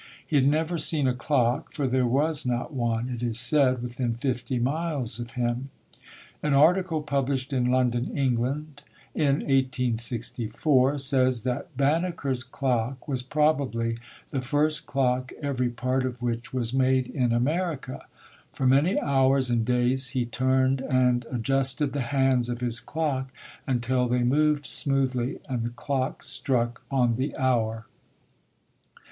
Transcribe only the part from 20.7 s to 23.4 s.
and adjusted the hands of his clock